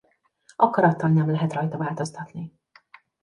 [0.55, 2.53] Akarattal nem lehet rajta változtatni.